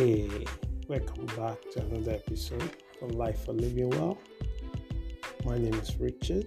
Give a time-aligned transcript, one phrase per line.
[0.00, 0.48] Hey,
[0.88, 2.70] welcome back to another episode
[3.02, 4.16] of Life for Living Well.
[5.44, 6.46] My name is Richard,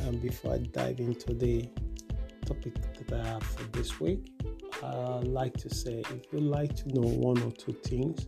[0.00, 1.70] and before I dive into the
[2.44, 2.74] topic
[3.06, 4.30] that I have for this week,
[4.82, 8.26] I'd like to say if you'd like to know one or two things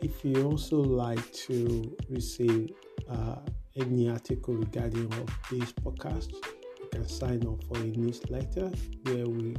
[0.00, 2.70] If you also like to receive
[3.10, 3.36] uh,
[3.76, 8.70] any article regarding of this podcast, you can sign up for a newsletter
[9.04, 9.56] where we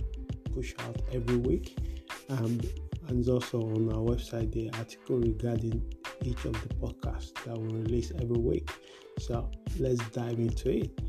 [0.53, 1.77] push out every week.
[2.29, 2.59] Um,
[3.07, 5.81] and also on our website, the article regarding
[6.23, 8.69] each of the podcasts that we release every week.
[9.17, 11.01] So let's dive into it.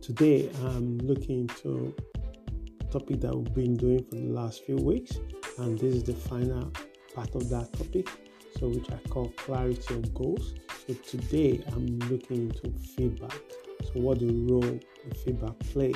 [0.00, 1.94] Today, I'm looking into
[2.90, 5.18] topic that we've been doing for the last few weeks,
[5.58, 6.72] and this is the final
[7.14, 8.08] part of that topic,
[8.58, 10.54] so which I call clarity of goals.
[10.86, 13.40] So today I'm looking into feedback.
[13.84, 15.94] So what the role the feedback play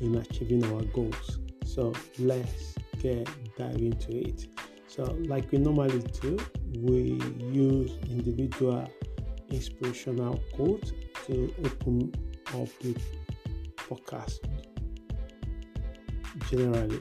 [0.00, 1.40] in achieving our goals.
[1.64, 4.46] So let's get dive into it.
[4.86, 6.38] So like we normally do,
[6.78, 7.20] we
[7.50, 8.88] use individual
[9.50, 10.92] inspirational quotes
[11.26, 12.12] to open
[12.54, 12.96] up the
[13.76, 14.38] podcast
[16.48, 17.00] generally.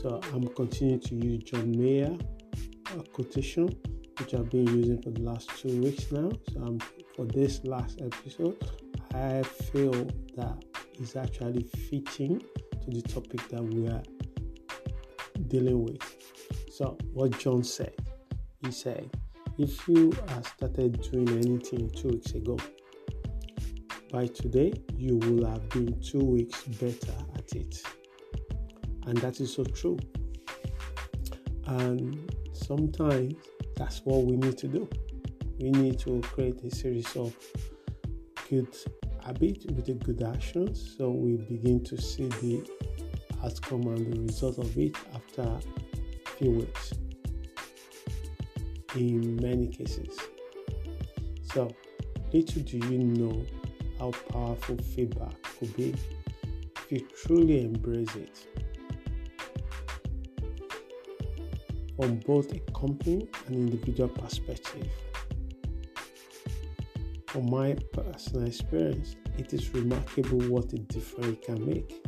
[0.00, 2.16] So I'm continuing to use John Mayer
[3.12, 3.68] quotation
[4.18, 6.30] which I've been using for the last two weeks now.
[6.52, 6.78] So um,
[7.16, 8.56] for this last episode,
[9.14, 9.92] I feel
[10.36, 10.64] that
[10.98, 14.02] is actually fitting to the topic that we are
[15.48, 16.00] dealing with.
[16.70, 17.94] So what John said,
[18.60, 19.10] he said,
[19.58, 22.58] if you have started doing anything two weeks ago,
[24.10, 27.82] by today you will have been two weeks better at it.
[29.06, 29.98] And that is so true.
[31.66, 33.34] And sometimes
[33.76, 34.88] that's what we need to do.
[35.58, 37.34] We need to create a series of
[38.48, 38.74] good
[39.24, 42.68] habits with the good actions so we begin to see the
[43.44, 45.60] outcome and the result of it after a
[46.36, 46.92] few weeks
[48.94, 50.18] in many cases.
[51.52, 51.70] So,
[52.32, 53.44] little do you know
[53.98, 55.94] how powerful feedback could be
[56.76, 58.51] if you truly embrace it.
[61.96, 64.88] From both a company and individual perspective.
[67.26, 72.06] From my personal experience, it is remarkable what a difference it can make.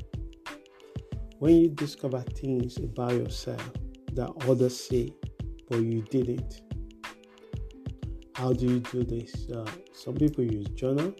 [1.38, 3.70] When you discover things about yourself
[4.12, 5.12] that others say,
[5.68, 6.62] but you didn't.
[8.34, 9.48] How do you do this?
[9.50, 11.14] Uh, some people use journal.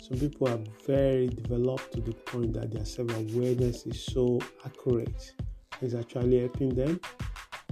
[0.00, 5.32] Some people are very developed to the point that their self-awareness is so accurate.
[5.80, 7.00] It's actually helping them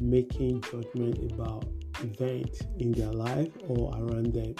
[0.01, 1.65] making judgment about
[2.03, 4.55] events in their life or around them.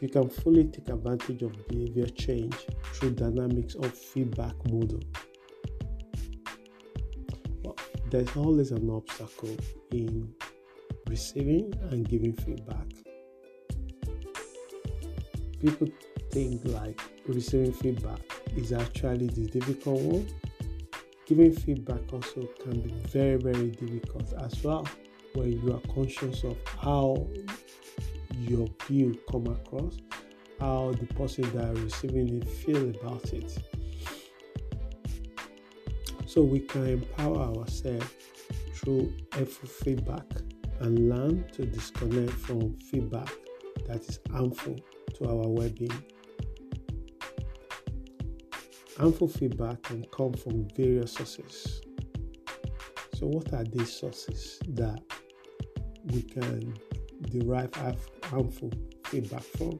[0.00, 2.54] You can fully take advantage of behavior change
[2.94, 5.00] through dynamics of feedback model.
[8.10, 9.56] There's always an obstacle
[9.90, 10.32] in
[11.08, 12.86] receiving and giving feedback.
[15.60, 15.88] People
[16.30, 18.20] think like receiving feedback
[18.54, 20.26] is actually the difficult one
[21.26, 24.86] Giving feedback also can be very, very difficult as well
[25.34, 27.26] when you are conscious of how
[28.38, 29.96] your view come across,
[30.60, 33.58] how the person that are receiving it feel about it.
[36.26, 38.06] So we can empower ourselves
[38.74, 40.26] through helpful feedback
[40.78, 43.30] and learn to disconnect from feedback
[43.86, 44.76] that is harmful
[45.14, 46.04] to our well-being.
[48.98, 51.82] Harmful feedback can come from various sources.
[53.14, 55.02] So, what are these sources that
[56.06, 56.74] we can
[57.30, 57.74] derive
[58.22, 58.72] harmful
[59.04, 59.78] feedback from?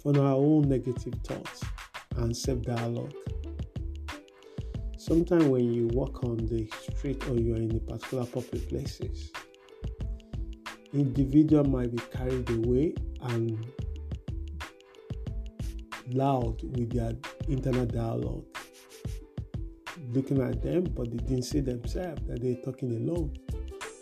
[0.00, 1.64] From our own negative thoughts
[2.16, 3.12] and self dialogue.
[4.96, 9.32] Sometimes, when you walk on the street or you are in a particular public places,
[10.92, 13.66] individual might be carried away and
[16.14, 17.12] loud with their
[17.48, 18.44] internal dialogue,
[20.12, 23.34] looking at them, but they didn't see themselves that they're talking alone.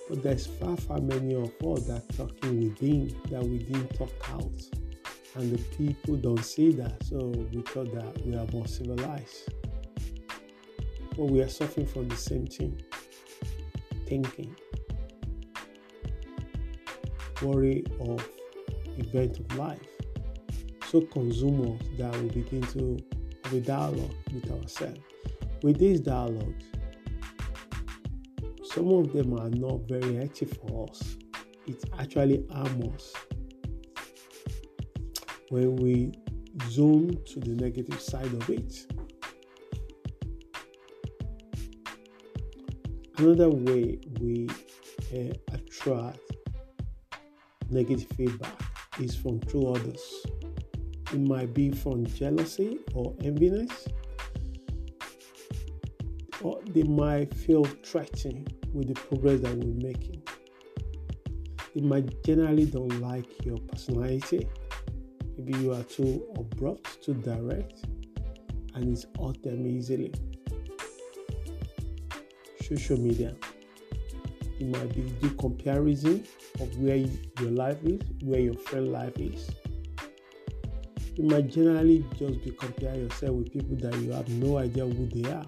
[0.08, 4.60] But there's far, far many of us that talking within that we didn't talk out.
[5.36, 7.18] And the people don't see that, so
[7.52, 9.52] we thought that we are more civilized.
[11.16, 12.82] But we are suffering from the same thing
[14.06, 14.56] thinking,
[17.42, 18.28] worry of
[18.98, 19.78] event of life
[20.90, 22.98] so consume us that we begin to
[23.52, 25.00] a dialogue with ourselves.
[25.62, 26.64] With these dialogues,
[28.64, 31.16] some of them are not very active for us.
[31.66, 33.14] it actually harms us
[35.50, 36.12] when we
[36.68, 38.86] zoom to the negative side of it.
[43.18, 44.48] Another way we
[45.14, 46.18] uh, attract
[47.70, 48.58] negative feedback
[48.98, 50.26] is from through others.
[51.12, 53.88] It might be from jealousy or enviness,
[56.40, 60.22] or they might feel threatened with the progress that we're making.
[61.74, 64.48] They might generally don't like your personality.
[65.36, 67.84] Maybe you are too abrupt, too direct,
[68.74, 70.12] and it's hurt them easily.
[72.62, 73.34] Social media.
[74.60, 76.24] It might be the comparison
[76.60, 79.50] of where your life is, where your friend life is.
[81.16, 85.06] You might generally just be comparing yourself with people that you have no idea who
[85.06, 85.44] they are.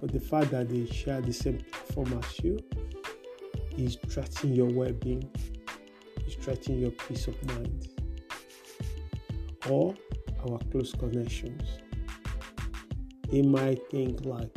[0.00, 2.58] But the fact that they share the same platform as you
[3.76, 5.28] is threatening your well being,
[6.26, 7.88] is threatening your peace of mind,
[9.68, 9.94] or
[10.48, 11.62] our close connections.
[13.30, 14.54] They might think like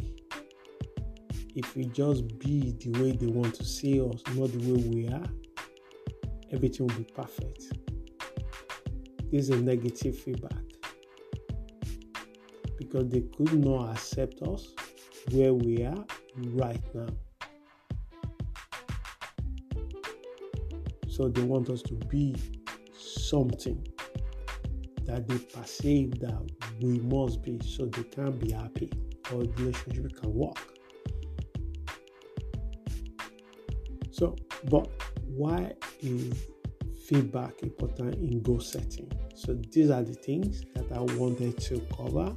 [1.56, 5.08] if we just be the way they want to see us, not the way we
[5.08, 5.26] are,
[6.52, 7.74] everything will be perfect.
[9.32, 10.64] Is a negative feedback
[12.80, 14.74] because they could not accept us
[15.32, 16.04] where we are
[16.54, 17.08] right now.
[21.08, 22.36] So they want us to be
[22.98, 23.86] something
[25.06, 26.42] that they perceive that
[26.82, 28.92] we must be so they can be happy
[29.32, 30.58] or the relationship can work.
[34.12, 34.36] So,
[34.70, 34.90] but
[35.28, 36.34] why is
[37.10, 39.12] feedback important in goal setting?
[39.34, 42.36] So these are the things that I wanted to cover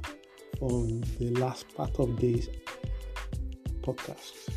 [0.57, 2.49] from the last part of this
[3.81, 4.49] podcast.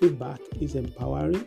[0.00, 1.46] Feedback is empowering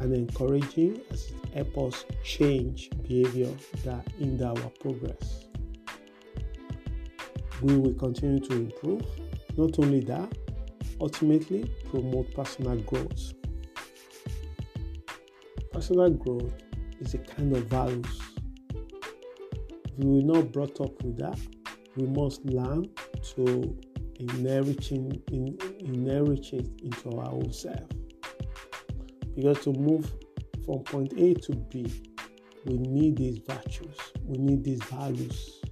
[0.00, 3.50] and encouraging as it helps us change behavior
[3.84, 5.46] that hinder our progress.
[7.62, 9.02] We will continue to improve.
[9.56, 10.36] Not only that,
[11.00, 13.32] ultimately promote personal growth.
[15.82, 16.54] Personal growth
[17.00, 18.20] is a kind of values.
[18.72, 21.36] If we were not brought up with that,
[21.96, 22.88] we must learn
[23.34, 23.76] to
[24.20, 27.82] inheriting in, inherit it into our own self.
[29.34, 30.08] Because to move
[30.64, 31.92] from point A to B,
[32.64, 35.62] we need these virtues, we need these values.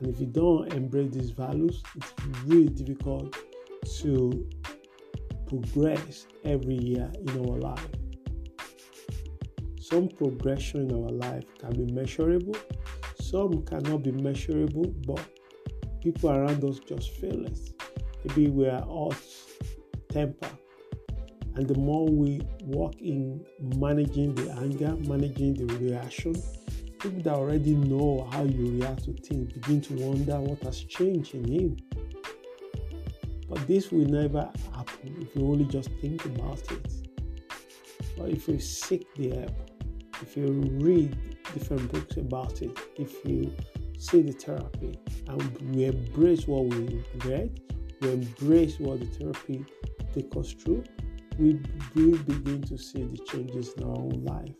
[0.00, 2.12] And if you don't embrace these values, it's
[2.44, 3.34] really difficult
[4.00, 4.50] to
[5.46, 7.88] progress every year in our life.
[9.90, 12.54] Some progression in our life can be measurable,
[13.22, 15.26] some cannot be measurable, but
[16.02, 17.58] people around us just feel it.
[18.22, 19.16] Maybe we are hot
[20.10, 20.50] temper.
[21.54, 23.46] And the more we work in
[23.76, 26.34] managing the anger, managing the reaction,
[26.98, 31.34] people that already know how you react to things begin to wonder what has changed
[31.34, 31.76] in him.
[33.48, 36.92] But this will never happen if you only just think about it.
[38.18, 39.67] But if you seek the help,
[40.22, 40.46] if you
[40.80, 41.16] read
[41.54, 43.54] different books about it, if you
[43.98, 44.98] see the therapy
[45.28, 47.60] and we embrace what we read,
[48.00, 49.64] we embrace what the therapy
[50.14, 50.84] takes us through,
[51.38, 51.60] we
[51.94, 54.54] will begin to see the changes in our own life.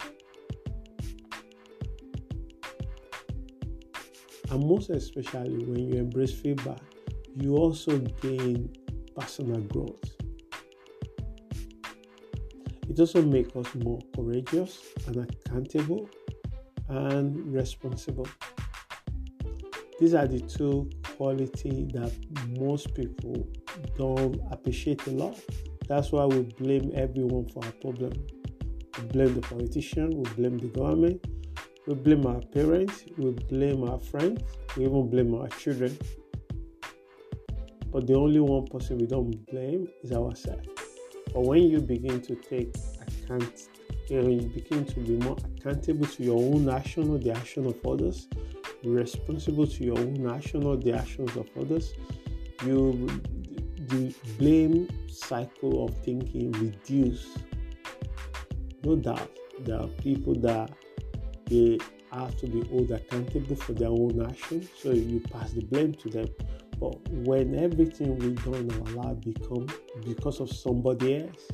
[4.50, 6.81] And most especially when you embrace feedback,
[7.35, 8.73] you also gain
[9.15, 10.18] personal growth.
[12.99, 16.11] It also makes us more courageous and accountable
[16.88, 18.26] and responsible.
[20.00, 22.12] These are the two qualities that
[22.59, 23.47] most people
[23.97, 25.38] don't appreciate a lot.
[25.87, 28.14] That's why we blame everyone for our problem.
[28.99, 31.25] We blame the politician, we blame the government,
[31.87, 34.43] we blame our parents, we blame our friends,
[34.76, 35.97] we even blame our children.
[37.93, 40.77] But the only one person we don't blame is ourselves.
[41.32, 43.68] But when you begin to take account,
[44.08, 47.66] you, know, you begin to be more accountable to your own action or the action
[47.66, 48.28] of others,
[48.85, 51.94] responsible to your own action or the actions of others,
[52.64, 53.06] you
[53.88, 57.38] the blame cycle of thinking reduce.
[58.85, 59.30] No doubt
[59.61, 60.70] there are people that
[61.47, 61.78] they
[62.12, 66.08] have to be held accountable for their own actions, so you pass the blame to
[66.08, 66.28] them.
[66.78, 69.66] But when everything we do in our life become
[70.04, 71.49] because of somebody else,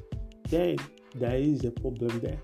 [0.49, 0.77] then
[1.15, 2.41] there is a problem there.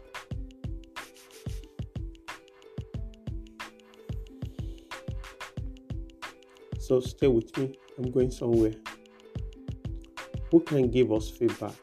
[6.79, 7.79] So stay with me.
[7.99, 8.73] I'm going somewhere.
[10.51, 11.75] Who can give us feedback?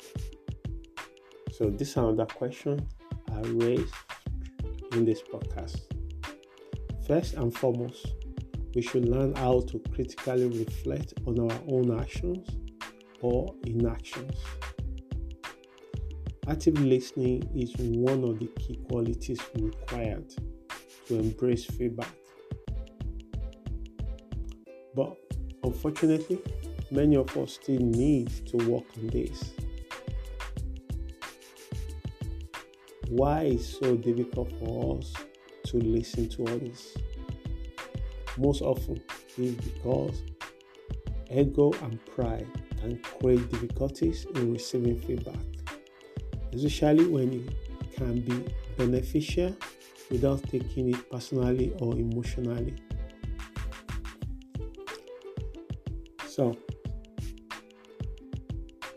[1.53, 2.85] So, this is another question
[3.33, 3.93] I raised
[4.91, 5.81] in this podcast.
[7.07, 8.13] First and foremost,
[8.77, 12.48] we should learn how to critically reflect on our own actions
[13.22, 14.38] or inactions.
[16.48, 20.31] Active listening is one of the key qualities required
[21.07, 22.13] to embrace feedback.
[24.93, 25.17] But
[25.63, 26.38] unfortunately,
[26.91, 29.53] many of us still need to work on this.
[33.10, 35.15] Why is so difficult for us
[35.65, 36.96] to listen to others?
[38.38, 39.01] Most often
[39.38, 40.24] is because
[41.32, 42.48] ego and pride
[42.79, 45.36] can create difficulties in receiving feedback,
[46.53, 48.46] especially when it can be
[48.77, 49.56] beneficial
[50.12, 52.75] without taking it personally or emotionally.
[56.27, 56.56] So,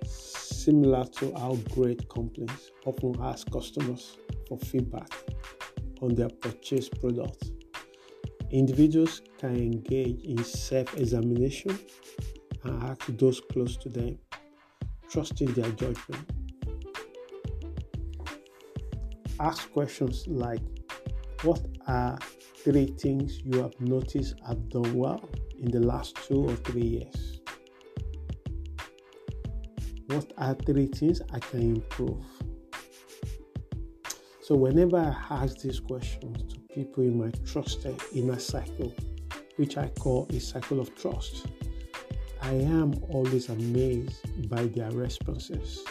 [0.04, 5.10] similar to how great companies often ask customers for feedback
[6.02, 7.50] on their purchased products,
[8.50, 11.78] individuals can engage in self examination
[12.64, 14.18] and ask those close to them,
[15.08, 16.30] trusting their judgment.
[19.38, 20.60] Ask questions like
[21.42, 22.18] What are
[22.62, 25.26] three things you have noticed I've done well
[25.58, 27.40] in the last two or three years?
[30.08, 32.24] What are three things I can improve?
[34.42, 38.94] So, whenever I ask these questions to people in my trusted eh, inner cycle,
[39.56, 41.46] which I call a cycle of trust,
[42.42, 45.84] I am always amazed by their responses.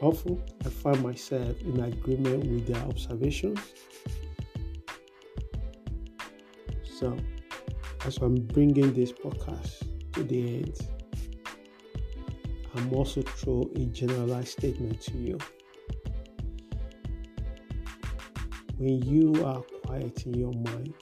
[0.00, 3.60] Often, I find myself in agreement with their observations.
[6.82, 7.16] So,
[8.04, 10.78] as I'm bringing this podcast to the end,
[12.74, 15.38] I'm also throw a generalized statement to you.
[18.76, 20.94] When you are quiet in your mind,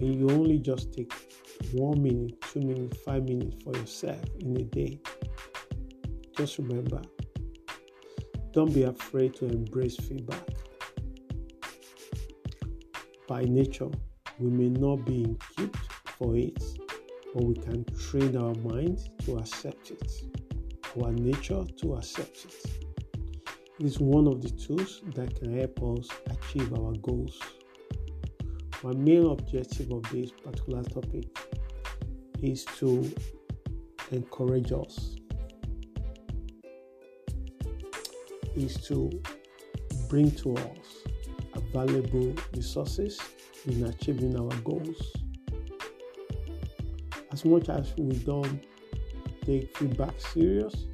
[0.00, 1.12] and you only just take
[1.72, 5.00] one minute, two minutes, five minutes for yourself in a day,
[6.36, 7.00] just remember
[8.52, 10.48] don't be afraid to embrace feedback.
[13.26, 13.90] By nature,
[14.38, 15.76] we may not be equipped
[16.18, 16.62] for it
[17.34, 20.22] but we can train our mind to accept it,
[21.02, 22.73] our nature to accept it.
[23.80, 27.40] Is one of the tools that can help us achieve our goals.
[28.82, 31.24] My main objective of this particular topic
[32.40, 33.12] is to
[34.12, 35.16] encourage us,
[38.54, 39.10] is to
[40.08, 41.04] bring to us
[41.54, 43.20] available resources
[43.66, 45.12] in achieving our goals
[47.34, 48.64] as much as we don't
[49.44, 50.86] take feedback serious,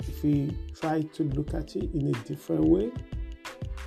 [0.00, 2.90] if we try to look at it in a different way,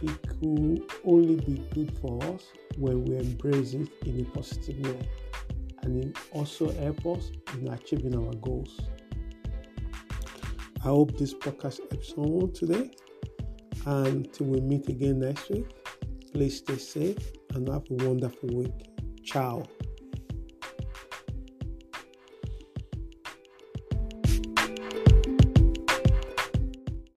[0.02, 5.10] it could only be good for us when we embrace it in a positive way.
[5.84, 8.80] And it also helps us in achieving our goals.
[10.84, 12.92] I hope this podcast helps someone today.
[13.86, 15.68] And until we meet again next week,
[16.34, 18.90] please stay safe and have a wonderful week.
[19.24, 19.64] Ciao.